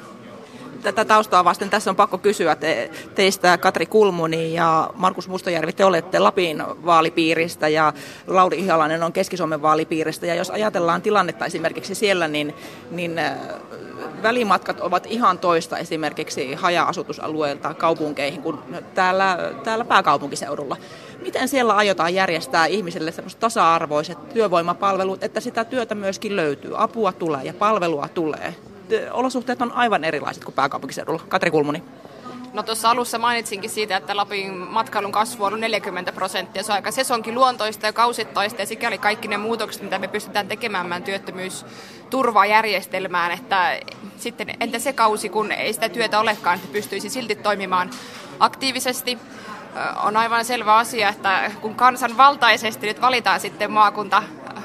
tätä 0.84 1.06
taustaa 1.06 1.46
vasten 1.46 1.70
tässä 1.70 1.90
on 1.90 1.96
pakko 1.96 2.18
kysyä 2.18 2.56
te, 2.56 2.92
teistä 3.16 3.58
Katri 3.58 3.86
Kulmuni 3.86 4.54
ja 4.54 4.90
Markus 4.96 5.28
Mustajärvi, 5.28 5.74
te 5.74 5.86
olette 5.86 6.20
Lapin 6.20 6.64
vaalipiiristä 6.86 7.68
ja 7.68 7.94
Lauri 8.28 8.60
Ihalainen 8.60 9.04
on 9.04 9.14
Keski-Suomen 9.14 9.62
vaalipiiristä 9.62 10.26
ja 10.26 10.36
jos 10.36 10.50
ajatellaan 10.50 11.02
tilannetta 11.02 11.46
esimerkiksi 11.46 11.96
siellä, 11.96 12.28
niin, 12.28 12.56
niin 12.92 13.22
välimatkat 14.24 14.80
ovat 14.80 15.06
ihan 15.06 15.40
toista 15.40 15.78
esimerkiksi 15.78 16.54
haja-asutusalueelta 16.54 17.74
kaupunkeihin 17.74 18.42
kuin 18.42 18.58
täällä, 18.96 19.38
täällä 19.64 19.86
pääkaupunkiseudulla. 19.86 20.78
Miten 21.22 21.48
siellä 21.48 21.76
aiotaan 21.76 22.14
järjestää 22.14 22.66
ihmisille 22.66 23.14
tasa-arvoiset 23.40 24.30
työvoimapalvelut, 24.30 25.24
että 25.24 25.40
sitä 25.40 25.66
työtä 25.66 25.96
myöskin 25.96 26.36
löytyy, 26.36 26.84
apua 26.84 27.12
tulee 27.12 27.44
ja 27.44 27.54
palvelua 27.54 28.08
tulee? 28.08 28.56
Olosuhteet 29.12 29.62
on 29.62 29.72
aivan 29.72 30.04
erilaiset 30.04 30.44
kuin 30.44 30.56
pääkaupunkiseudulla. 30.56 31.22
Katri 31.28 31.52
Kulmuni. 31.52 31.84
No 32.54 32.64
tuossa 32.64 32.90
alussa 32.90 33.18
mainitsinkin 33.18 33.70
siitä, 33.70 33.98
että 33.98 34.18
Lapin 34.18 34.58
matkailun 34.58 35.12
kasvu 35.12 35.44
on 35.44 35.60
40 35.60 36.12
prosenttia. 36.12 36.64
Se 36.64 36.72
on 36.72 36.76
aika 36.76 36.92
sesonkin 36.92 37.36
luontoista 37.36 37.86
ja 37.86 37.94
kausittaista 37.94 38.62
ja 38.62 38.66
sikäli 38.66 38.98
kaikki 38.98 39.28
ne 39.28 39.38
muutokset, 39.38 39.84
mitä 39.84 40.00
me 40.00 40.08
pystytään 40.08 40.48
tekemään 40.48 40.86
meidän 40.86 41.04
työttömyysturvajärjestelmään, 41.04 43.32
että 43.32 43.80
sitten 44.18 44.50
entä 44.60 44.80
se 44.80 44.94
kausi, 44.94 45.30
kun 45.30 45.52
ei 45.52 45.74
sitä 45.74 45.90
työtä 45.90 46.20
olekaan, 46.20 46.56
että 46.56 46.70
pystyisi 46.72 47.10
silti 47.10 47.36
toimimaan 47.36 47.90
aktiivisesti 48.40 49.18
on 50.04 50.18
aivan 50.18 50.46
selvä 50.46 50.76
asia, 50.76 51.10
että 51.10 51.52
kun 51.62 51.76
kansanvaltaisesti 51.76 52.88
nyt 52.88 53.02
valitaan 53.02 53.40
sitten 53.40 53.72
maakunta 53.72 54.24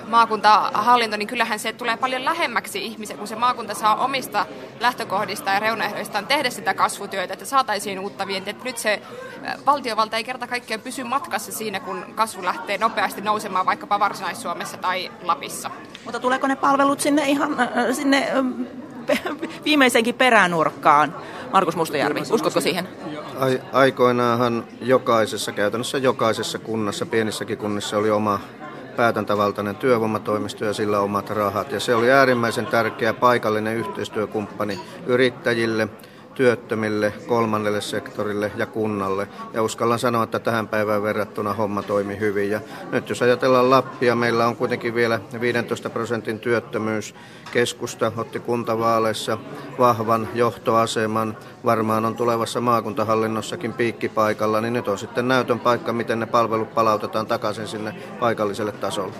maakuntahallinto, 0.08 1.16
niin 1.16 1.28
kyllähän 1.28 1.58
se 1.58 1.72
tulee 1.72 1.96
paljon 1.96 2.24
lähemmäksi 2.24 2.84
ihmisiä, 2.84 3.16
kun 3.16 3.26
se 3.26 3.36
maakunta 3.36 3.74
saa 3.74 3.96
omista 3.96 4.46
lähtökohdista 4.80 5.50
ja 5.50 5.60
reunaehdoistaan 5.60 6.26
tehdä 6.26 6.50
sitä 6.50 6.74
kasvutyötä, 6.74 7.32
että 7.32 7.44
saataisiin 7.44 8.00
uutta 8.00 8.26
vientiä. 8.26 8.50
Että 8.50 8.64
nyt 8.64 8.78
se 8.78 9.02
valtiovalta 9.66 10.16
ei 10.16 10.24
kerta 10.24 10.46
kaikkiaan 10.46 10.80
pysy 10.80 11.04
matkassa 11.04 11.52
siinä, 11.52 11.80
kun 11.80 12.06
kasvu 12.14 12.44
lähtee 12.44 12.78
nopeasti 12.78 13.20
nousemaan 13.20 13.66
vaikkapa 13.66 14.00
Varsinais-Suomessa 14.00 14.76
tai 14.76 15.10
Lapissa. 15.22 15.70
Mutta 16.04 16.20
tuleeko 16.20 16.46
ne 16.46 16.56
palvelut 16.56 17.00
sinne 17.00 17.28
ihan 17.28 17.56
sinne 17.92 18.32
viimeisenkin 19.64 20.14
peränurkkaan? 20.14 21.16
Markus 21.52 21.76
Mustajärvi, 21.76 22.22
uskotko 22.30 22.60
siihen? 22.60 22.88
Aikoinaanhan 23.72 24.64
jokaisessa, 24.80 25.52
käytännössä 25.52 25.98
jokaisessa 25.98 26.58
kunnassa, 26.58 27.06
pienissäkin 27.06 27.58
kunnissa 27.58 27.98
oli 27.98 28.10
oma 28.10 28.40
päätäntävaltainen 28.96 29.76
työvoimatoimisto 29.76 30.64
ja 30.64 30.72
sillä 30.72 31.00
omat 31.00 31.30
rahat. 31.30 31.72
Ja 31.72 31.80
se 31.80 31.94
oli 31.94 32.10
äärimmäisen 32.10 32.66
tärkeä 32.66 33.14
paikallinen 33.14 33.76
yhteistyökumppani 33.76 34.80
yrittäjille, 35.06 35.88
työttömille, 36.34 37.12
kolmannelle 37.26 37.80
sektorille 37.80 38.52
ja 38.56 38.66
kunnalle. 38.66 39.28
Ja 39.52 39.62
uskallan 39.62 39.98
sanoa, 39.98 40.24
että 40.24 40.38
tähän 40.38 40.68
päivään 40.68 41.02
verrattuna 41.02 41.54
homma 41.54 41.82
toimi 41.82 42.18
hyvin. 42.20 42.50
Ja 42.50 42.60
nyt 42.92 43.08
jos 43.08 43.22
ajatellaan 43.22 43.70
Lappia, 43.70 44.14
meillä 44.14 44.46
on 44.46 44.56
kuitenkin 44.56 44.94
vielä 44.94 45.20
15 45.40 45.90
prosentin 45.90 46.40
työttömyys. 46.40 47.14
Keskusta 47.52 48.12
otti 48.16 48.40
kuntavaaleissa 48.40 49.38
vahvan 49.78 50.28
johtoaseman. 50.34 51.36
Varmaan 51.64 52.04
on 52.04 52.16
tulevassa 52.16 52.60
maakuntahallinnossakin 52.60 53.72
piikkipaikalla, 53.72 54.60
niin 54.60 54.72
nyt 54.72 54.88
on 54.88 54.98
sitten 54.98 55.28
näytön 55.28 55.60
paikka, 55.60 55.92
miten 55.92 56.20
ne 56.20 56.26
palvelut 56.26 56.74
palautetaan 56.74 57.26
takaisin 57.26 57.68
sinne 57.68 57.94
paikalliselle 58.20 58.72
tasolle. 58.72 59.14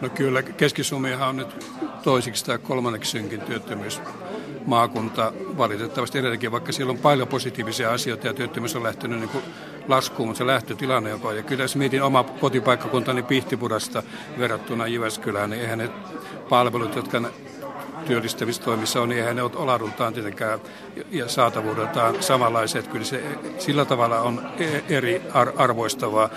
No 0.00 0.08
kyllä, 0.08 0.42
keski 0.42 0.82
on 1.28 1.36
nyt 1.36 1.66
toisiksi 2.02 2.44
tai 2.44 2.58
kolmanneksi 2.58 3.10
synkin 3.10 3.40
työttömyys 3.40 4.00
maakunta 4.66 5.32
valitettavasti 5.56 6.18
edelleenkin, 6.18 6.52
vaikka 6.52 6.72
siellä 6.72 6.90
on 6.90 6.98
paljon 6.98 7.28
positiivisia 7.28 7.92
asioita 7.92 8.26
ja 8.26 8.34
työttömyys 8.34 8.76
on 8.76 8.82
lähtenyt 8.82 9.20
niin 9.20 9.42
laskuun, 9.88 10.28
mutta 10.28 10.38
se 10.38 10.46
lähtötilanne 10.46 11.10
joka 11.10 11.28
on. 11.28 11.36
Ja 11.36 11.42
kyllä 11.42 11.64
jos 11.64 11.76
mietin 11.76 12.02
oma 12.02 12.24
kotipaikkakuntani 12.24 13.22
Pihtipudasta 13.22 14.02
verrattuna 14.38 14.86
Jyväskylään, 14.86 15.50
niin 15.50 15.62
eihän 15.62 15.78
ne 15.78 15.90
palvelut, 16.48 16.96
jotka 16.96 17.20
työllistämistoimissa 18.06 19.02
on, 19.02 19.08
niin 19.08 19.20
eihän 19.20 19.36
ne 19.36 19.42
ole 19.42 19.50
olaadultaan 19.56 20.14
tietenkään 20.14 20.60
ja 21.10 21.28
saatavuudeltaan 21.28 22.22
samanlaiset. 22.22 22.88
Kyllä 22.88 23.04
se 23.04 23.22
sillä 23.58 23.84
tavalla 23.84 24.20
on 24.20 24.48
e- 24.58 24.96
eri 24.96 25.22
arvoistavaa. 25.56 26.30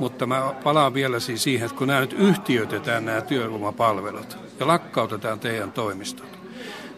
Mutta 0.00 0.26
mä 0.26 0.54
palaan 0.64 0.94
vielä 0.94 1.20
siis 1.20 1.42
siihen, 1.42 1.66
että 1.66 1.78
kun 1.78 1.86
nämä 1.86 2.00
nyt 2.00 2.12
yhtiöitetään 2.12 3.04
nämä 3.04 3.20
työvoimapalvelut 3.20 4.38
ja 4.60 4.66
lakkautetaan 4.66 5.40
teidän 5.40 5.72
toimistot, 5.72 6.35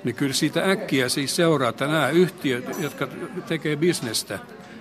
niin 0.05 0.15
kyllä 0.15 0.35
siitä 0.35 0.71
äkkiä 0.71 1.09
siis 1.09 1.37
seuraa, 1.37 1.69
että 1.69 1.87
nämä 1.87 2.09
yhtiöt, 2.09 2.65
jotka 2.79 3.09
tekee 3.49 3.77
bisnestä, 3.77 4.39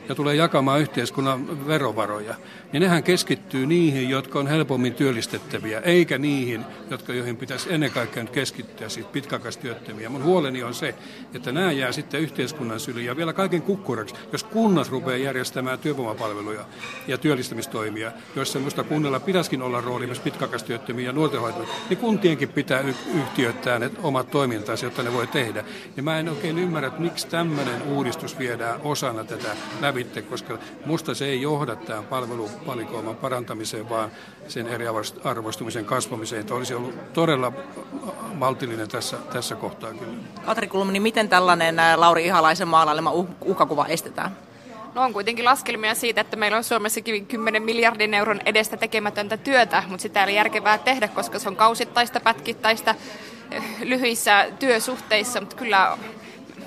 ja 0.09 0.15
tulee 0.15 0.35
jakamaan 0.35 0.81
yhteiskunnan 0.81 1.67
verovaroja, 1.67 2.35
niin 2.73 2.81
nehän 2.81 3.03
keskittyy 3.03 3.65
niihin, 3.65 4.09
jotka 4.09 4.39
on 4.39 4.47
helpommin 4.47 4.93
työllistettäviä, 4.93 5.79
eikä 5.79 6.17
niihin, 6.17 6.65
jotka, 6.89 7.13
joihin 7.13 7.37
pitäisi 7.37 7.73
ennen 7.73 7.91
kaikkea 7.91 8.23
nyt 8.23 8.31
keskittyä, 8.31 8.89
siis 8.89 9.05
pitkäaikaistyöttömiä. 9.05 10.09
Mun 10.09 10.23
huoleni 10.23 10.63
on 10.63 10.73
se, 10.73 10.95
että 11.33 11.51
nämä 11.51 11.71
jää 11.71 11.91
sitten 11.91 12.21
yhteiskunnan 12.21 12.79
syliin 12.79 13.05
ja 13.05 13.17
vielä 13.17 13.33
kaiken 13.33 13.61
kukkuraksi, 13.61 14.15
jos 14.31 14.43
kunnat 14.43 14.89
rupeaa 14.89 15.17
järjestämään 15.17 15.79
työvoimapalveluja 15.79 16.65
ja 17.07 17.17
työllistämistoimia, 17.17 18.11
joissa 18.35 18.59
minusta 18.59 18.83
kunnilla 18.83 19.19
pitäisikin 19.19 19.61
olla 19.61 19.81
rooli 19.81 20.05
myös 20.05 20.19
pitkäaikaistyöttömiä 20.19 21.05
ja 21.05 21.11
nuorten 21.11 21.41
hoitoja, 21.41 21.67
niin 21.89 21.97
kuntienkin 21.97 22.49
pitää 22.49 22.83
yhtiöittää 23.15 23.79
ne 23.79 23.91
omat 24.03 24.31
toimintansa, 24.31 24.85
jotta 24.85 25.03
ne 25.03 25.13
voi 25.13 25.27
tehdä. 25.27 25.63
Ja 25.97 26.03
mä 26.03 26.19
en 26.19 26.29
oikein 26.29 26.59
ymmärrä, 26.59 26.87
että 26.87 27.01
miksi 27.01 27.27
tämmöinen 27.27 27.81
uudistus 27.81 28.39
viedään 28.39 28.81
osana 28.81 29.23
tätä 29.23 29.55
lävitte, 29.97 30.21
koska 30.21 30.57
musta 30.85 31.15
se 31.15 31.25
ei 31.25 31.41
johda 31.41 31.75
tähän 31.75 32.03
palveluvalikoiman 32.03 33.15
parantamiseen, 33.15 33.89
vaan 33.89 34.11
sen 34.47 34.67
eriarvoistumisen 34.67 35.85
kasvamiseen. 35.85 36.39
Että 36.39 36.53
olisi 36.53 36.73
ollut 36.73 37.13
todella 37.13 37.51
maltillinen 38.33 38.87
tässä, 38.87 39.17
tässä 39.33 39.55
kohtaa 39.55 39.93
kyllä. 39.93 40.13
Katri 40.45 40.67
Kulmuni, 40.67 40.93
niin 40.93 41.01
miten 41.01 41.29
tällainen 41.29 41.75
Lauri 41.95 42.25
Ihalaisen 42.25 42.67
maalailema 42.67 43.11
uhkakuva 43.41 43.85
estetään? 43.85 44.37
No 44.93 45.01
on 45.03 45.13
kuitenkin 45.13 45.45
laskelmia 45.45 45.95
siitä, 45.95 46.21
että 46.21 46.37
meillä 46.37 46.57
on 46.57 46.63
Suomessakin 46.63 47.25
10 47.25 47.63
miljardin 47.63 48.13
euron 48.13 48.41
edestä 48.45 48.77
tekemätöntä 48.77 49.37
työtä, 49.37 49.83
mutta 49.87 50.01
sitä 50.01 50.19
ei 50.19 50.23
ole 50.23 50.31
järkevää 50.31 50.77
tehdä, 50.77 51.07
koska 51.07 51.39
se 51.39 51.49
on 51.49 51.55
kausittaista, 51.55 52.19
pätkittäistä, 52.19 52.95
lyhyissä 53.83 54.47
työsuhteissa, 54.59 55.39
mutta 55.39 55.55
kyllä 55.55 55.97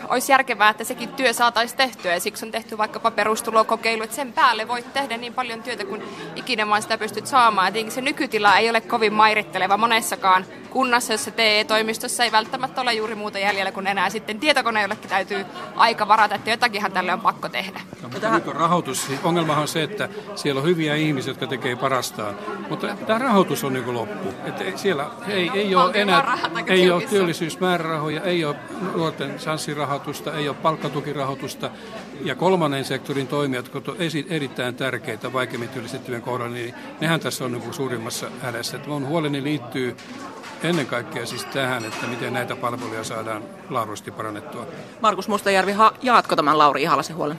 olisi 0.09 0.33
järkevää, 0.33 0.71
että 0.71 0.85
sekin 0.85 1.09
työ 1.09 1.33
saataisiin 1.33 1.76
tehtyä 1.76 2.12
ja 2.12 2.21
siksi 2.21 2.47
on 2.47 2.52
tehty 2.52 2.78
vaikkapa 2.78 3.11
perustulokokeilu, 3.11 4.02
että 4.02 4.16
sen 4.16 4.33
päälle 4.33 4.69
voit 4.69 4.92
tehdä 4.92 5.16
niin 5.16 5.35
paljon 5.35 5.62
työtä 5.62 5.85
kuin 5.85 6.02
ikinä 6.37 6.69
vaan 6.69 6.83
sitä 6.83 6.99
pystyt 6.99 7.26
saamaan. 7.26 7.75
Ja 7.75 7.90
se 7.90 8.00
nykytila 8.00 8.59
ei 8.59 8.71
ole 8.71 8.80
kovin 8.80 9.12
mairitteleva 9.12 9.76
monessakaan 9.76 10.45
kunnassa, 10.71 11.12
jossa 11.12 11.31
TE-toimistossa 11.31 12.25
ei 12.25 12.33
välttämättä 12.33 12.81
ole 12.81 12.95
juuri 12.95 13.15
muuta 13.15 13.39
jäljellä 13.39 13.73
kuin 13.73 13.87
enää 13.87 14.11
sitten 14.11 14.41
tietokoneellekin 14.41 15.11
täytyy 15.11 15.47
aika 15.77 16.09
varata, 16.09 16.35
että 16.35 16.50
jotakinhan 16.50 16.93
tälle 16.93 17.12
on 17.12 17.21
pakko 17.21 17.49
tehdä. 17.49 17.81
No, 18.03 18.09
mutta 18.09 18.31
nyt 18.31 18.49
on 18.49 18.57
rahoitus. 18.57 19.11
Ongelmahan 19.25 19.62
on 19.62 19.69
se, 19.69 19.83
että 19.83 20.09
siellä 20.35 20.61
on 20.61 20.67
hyviä 20.67 20.95
ihmisiä, 20.95 21.31
jotka 21.31 21.47
tekee 21.47 21.77
parastaan, 21.77 22.35
mutta 22.69 22.97
tämä 23.07 23.19
rahoitus 23.19 23.65
on 23.65 23.73
niin 23.73 23.95
loppu. 23.95 24.29
Että 24.45 24.65
siellä 24.77 25.07
ei, 25.29 25.50
ei 25.55 25.75
ole 25.75 25.93
enää 25.95 26.39
ei 26.67 26.91
ole 26.91 27.03
työllisyysmäärärahoja, 27.03 28.23
ei 28.23 28.45
ole 28.45 28.57
nuorten 28.95 29.37
chanssirahoitusta, 29.39 30.35
ei 30.35 30.49
ole 30.49 30.57
palkkatukirahoitusta 30.57 31.71
ja 32.25 32.35
kolmannen 32.35 32.85
sektorin 32.85 33.27
toimijat, 33.27 33.65
jotka 33.75 33.91
ovat 33.93 34.00
erittäin 34.29 34.75
tärkeitä 34.75 35.33
vaikeimmin 35.33 35.69
työllistettyjen 35.69 36.23
kohdalla, 36.23 36.55
niin 36.55 36.75
nehän 37.00 37.21
tässä 37.21 37.45
on 37.45 37.53
niin 37.53 37.75
suurimmassa 37.75 38.31
hädässä. 38.43 38.77
Että 38.77 38.89
mun 38.89 39.07
huoleni 39.07 39.43
liittyy 39.43 39.97
ennen 40.62 40.87
kaikkea 40.87 41.26
siis 41.26 41.45
tähän, 41.45 41.85
että 41.85 42.07
miten 42.07 42.33
näitä 42.33 42.57
palveluja 42.57 43.05
saadaan 43.05 43.43
laadullisesti 43.71 44.11
parannettua. 44.11 44.67
Markus 45.00 45.29
Mustajärvi, 45.29 45.75
jaatko 46.02 46.37
tämän 46.37 46.59
Lauri 46.59 46.83
Ihalaisen 46.83 47.17
huolen? 47.17 47.38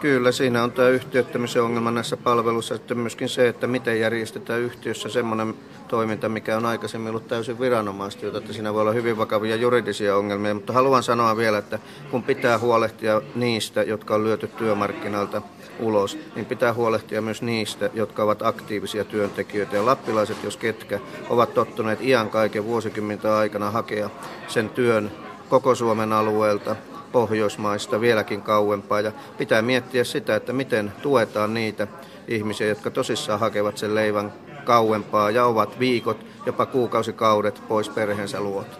Kyllä, 0.00 0.32
siinä 0.32 0.62
on 0.62 0.72
tämä 0.72 0.88
yhtiöittämisen 0.88 1.62
ongelma 1.62 1.90
näissä 1.90 2.16
palveluissa, 2.16 2.74
että 2.74 2.94
myöskin 2.94 3.28
se, 3.28 3.48
että 3.48 3.66
miten 3.66 4.00
järjestetään 4.00 4.60
yhtiössä 4.60 5.08
semmoinen 5.08 5.54
toiminta, 5.92 6.28
mikä 6.28 6.56
on 6.56 6.66
aikaisemmin 6.66 7.10
ollut 7.10 7.28
täysin 7.28 7.60
viranomaista, 7.60 8.26
että 8.26 8.52
siinä 8.52 8.74
voi 8.74 8.82
olla 8.82 8.92
hyvin 8.92 9.18
vakavia 9.18 9.56
juridisia 9.56 10.16
ongelmia, 10.16 10.54
mutta 10.54 10.72
haluan 10.72 11.02
sanoa 11.02 11.36
vielä, 11.36 11.58
että 11.58 11.78
kun 12.10 12.22
pitää 12.22 12.58
huolehtia 12.58 13.22
niistä, 13.34 13.82
jotka 13.82 14.14
on 14.14 14.24
lyöty 14.24 14.46
työmarkkinalta 14.46 15.42
ulos, 15.78 16.18
niin 16.34 16.46
pitää 16.46 16.74
huolehtia 16.74 17.22
myös 17.22 17.42
niistä, 17.42 17.90
jotka 17.94 18.22
ovat 18.22 18.42
aktiivisia 18.42 19.04
työntekijöitä. 19.04 19.76
Ja 19.76 19.86
lappilaiset, 19.86 20.44
jos 20.44 20.56
ketkä, 20.56 21.00
ovat 21.28 21.54
tottuneet 21.54 22.00
iän 22.00 22.30
kaiken 22.30 22.64
vuosikymmentä 22.64 23.36
aikana 23.36 23.70
hakea 23.70 24.10
sen 24.48 24.68
työn 24.68 25.10
koko 25.48 25.74
Suomen 25.74 26.12
alueelta, 26.12 26.76
Pohjoismaista 27.12 28.00
vieläkin 28.00 28.42
kauempaa. 28.42 29.00
Ja 29.00 29.12
pitää 29.38 29.62
miettiä 29.62 30.04
sitä, 30.04 30.36
että 30.36 30.52
miten 30.52 30.92
tuetaan 31.02 31.54
niitä 31.54 31.86
ihmisiä, 32.28 32.66
jotka 32.66 32.90
tosissaan 32.90 33.40
hakevat 33.40 33.78
sen 33.78 33.94
leivän 33.94 34.32
kauempaa 34.64 35.30
ja 35.30 35.44
ovat 35.44 35.78
viikot, 35.78 36.26
jopa 36.46 36.66
kuukausikaudet 36.66 37.62
pois 37.68 37.88
perheensä 37.88 38.40
luota. 38.40 38.76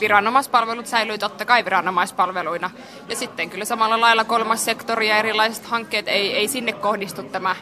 Viranomaispalvelut 0.00 0.86
säilyy 0.86 1.18
totta 1.18 1.44
kai 1.44 1.64
viranomaispalveluina. 1.64 2.70
Ja 3.08 3.16
sitten 3.16 3.50
kyllä 3.50 3.64
samalla 3.64 4.00
lailla 4.00 4.24
kolmas 4.24 4.64
sektori 4.64 5.08
ja 5.08 5.16
erilaiset 5.16 5.64
hankkeet 5.64 6.08
ei, 6.08 6.32
ei 6.36 6.48
sinne 6.48 6.72
kohdistu 6.72 7.22
tämä 7.22 7.56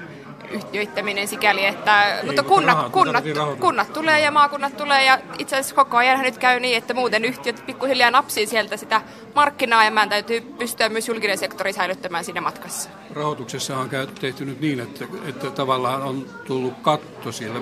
yhtiöittäminen 0.51 1.29
sikäli, 1.29 1.67
että 1.67 2.05
ei, 2.05 2.27
mutta 2.27 2.43
kunnat, 2.43 2.77
rahat, 2.77 2.93
kunnat, 2.93 3.25
kunnat 3.61 3.93
tulee 3.93 4.21
ja 4.21 4.31
maakunnat 4.31 4.77
tulee 4.77 5.05
ja 5.05 5.19
itse 5.39 5.57
asiassa 5.57 5.75
koko 5.75 5.97
ajan 5.97 6.23
nyt 6.23 6.39
käy 6.39 6.61
niin, 6.61 6.77
että 6.77 6.95
muuten 6.95 7.25
yhtiöt 7.25 7.67
pikkuhiljaa 7.67 8.11
napsii 8.11 8.47
sieltä 8.47 8.77
sitä 8.77 9.03
markkinaa 9.35 9.85
ja 9.85 9.91
meidän 9.91 10.09
täytyy 10.09 10.41
pystyä 10.41 10.89
myös 10.89 11.09
julkinen 11.09 11.39
sektori 11.39 11.73
säilyttämään 11.73 12.25
siinä 12.25 12.41
matkassa. 12.41 12.91
Rahoituksessa 13.15 13.79
on 13.79 13.91
tehty 14.21 14.45
nyt 14.45 14.61
niin, 14.61 14.81
että, 14.81 15.05
että 15.29 15.51
tavallaan 15.51 16.03
on 16.03 16.27
tullut 16.47 16.75
katto 16.83 17.33
siellä 17.33 17.61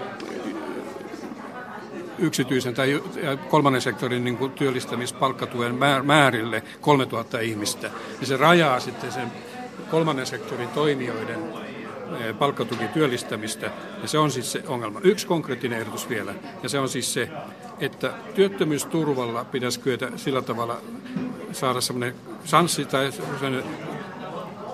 yksityisen 2.18 2.74
tai 2.74 3.02
kolmannen 3.50 3.82
sektorin 3.82 4.24
niin 4.24 4.36
kuin 4.36 4.52
työllistämispalkkatuen 4.52 5.74
määrille 6.02 6.62
3000 6.80 7.40
ihmistä. 7.40 7.90
Ja 8.20 8.26
se 8.26 8.36
rajaa 8.36 8.80
sitten 8.80 9.12
sen 9.12 9.32
kolmannen 9.90 10.26
sektorin 10.26 10.68
toimijoiden 10.68 11.38
eh, 12.20 12.38
palkkatuki 12.38 12.88
työllistämistä, 12.88 13.70
ja 14.02 14.08
se 14.08 14.18
on 14.18 14.30
siis 14.30 14.52
se 14.52 14.62
ongelma. 14.66 15.00
Yksi 15.02 15.26
konkreettinen 15.26 15.78
ehdotus 15.78 16.08
vielä, 16.08 16.34
ja 16.62 16.68
se 16.68 16.78
on 16.78 16.88
siis 16.88 17.14
se, 17.14 17.28
että 17.80 18.12
työttömyysturvalla 18.34 19.44
pitäisi 19.44 19.80
kyetä 19.80 20.08
sillä 20.16 20.42
tavalla 20.42 20.76
saada 21.52 21.80
semmoinen 21.80 22.14
sanssi 22.44 22.84
tai 22.84 23.12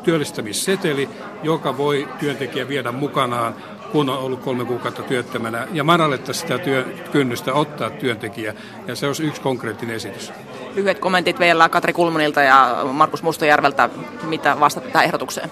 työllistämisseteli, 0.05 1.09
joka 1.43 1.77
voi 1.77 2.09
työntekijä 2.21 2.69
viedä 2.69 2.93
mukanaan 2.93 3.55
kun 3.93 4.09
on 4.09 4.19
ollut 4.19 4.41
kolme 4.41 4.65
kuukautta 4.65 5.03
työttömänä, 5.03 5.67
ja 5.73 5.85
madalletta 5.85 6.33
sitä 6.33 6.59
työ, 6.59 6.85
kynnystä 7.13 7.55
ottaa 7.55 7.91
työntekijä, 7.91 8.55
ja 8.87 8.97
se 8.97 9.07
olisi 9.07 9.25
yksi 9.25 9.41
konkreettinen 9.41 9.97
esitys. 9.97 10.33
Lyhyet 10.75 10.99
kommentit 10.99 11.39
vielä 11.39 11.69
Katri 11.69 11.93
Kulmunilta 11.93 12.43
ja 12.43 12.85
Markus 12.93 13.23
Mustojärveltä, 13.23 13.91
mitä 14.23 14.61
vastaat 14.61 14.93
tähän 14.93 15.05
ehdotukseen? 15.05 15.51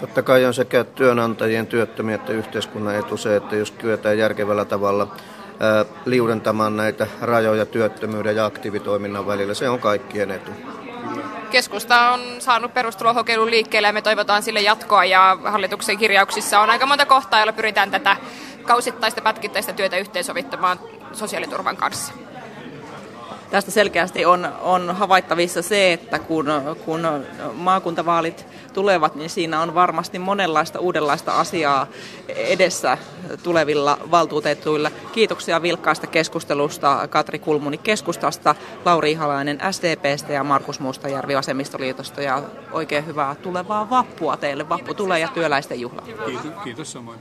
Totta 0.00 0.22
kai 0.22 0.44
on 0.44 0.54
sekä 0.54 0.84
työnantajien, 0.84 1.66
työttömien 1.66 2.20
että 2.20 2.32
yhteiskunnan 2.32 2.96
etu 2.96 3.16
se, 3.16 3.36
että 3.36 3.56
jos 3.56 3.70
kyetään 3.70 4.18
järkevällä 4.18 4.64
tavalla 4.64 5.08
liudentamaan 6.04 6.76
näitä 6.76 7.06
rajoja 7.20 7.66
työttömyyden 7.66 8.36
ja 8.36 8.44
aktiivitoiminnan 8.44 9.26
välillä, 9.26 9.54
se 9.54 9.68
on 9.68 9.78
kaikkien 9.78 10.30
etu. 10.30 10.50
Keskusta 11.50 12.10
on 12.10 12.20
saanut 12.38 12.74
perustulokokeilun 12.74 13.50
liikkeelle 13.50 13.88
ja 13.88 13.92
me 13.92 14.02
toivotaan 14.02 14.42
sille 14.42 14.60
jatkoa 14.60 15.04
ja 15.04 15.38
hallituksen 15.44 15.98
kirjauksissa 15.98 16.60
on 16.60 16.70
aika 16.70 16.86
monta 16.86 17.06
kohtaa, 17.06 17.40
joilla 17.40 17.52
pyritään 17.52 17.90
tätä 17.90 18.16
kausittaista 18.64 19.20
pätkittäistä 19.20 19.72
työtä 19.72 19.96
yhteensovittamaan 19.96 20.80
sosiaaliturvan 21.12 21.76
kanssa. 21.76 22.12
Tästä 23.50 23.70
selkeästi 23.70 24.24
on, 24.24 24.48
on 24.62 24.96
havaittavissa 24.96 25.62
se, 25.62 25.92
että 25.92 26.18
kun, 26.18 26.46
kun 26.84 27.00
maakuntavaalit 27.54 28.46
tulevat, 28.72 29.14
niin 29.14 29.30
siinä 29.30 29.60
on 29.60 29.74
varmasti 29.74 30.18
monenlaista 30.18 30.78
uudenlaista 30.78 31.32
asiaa 31.32 31.86
edessä 32.28 32.98
tulevilla 33.42 33.98
valtuutetuilla. 34.10 34.90
Kiitoksia 35.12 35.62
vilkkaasta 35.62 36.06
keskustelusta 36.06 37.08
Katri 37.08 37.38
Kulmuni 37.38 37.78
keskustasta, 37.78 38.54
Lauri 38.84 39.10
Ihalainen 39.10 39.60
SDPstä 39.70 40.32
ja 40.32 40.44
Markus 40.44 40.80
Mustajärvi 40.80 41.34
Vasemmistoliitosta 41.36 42.22
ja 42.22 42.42
oikein 42.72 43.06
hyvää 43.06 43.34
tulevaa 43.34 43.90
vappua 43.90 44.36
teille. 44.36 44.68
Vappu 44.68 44.94
tulee 44.94 45.18
ja 45.18 45.28
työläisten 45.28 45.80
juhla. 45.80 46.02
Kiitos, 46.02 46.52
kiitos 46.64 46.92
samoin. 46.92 47.18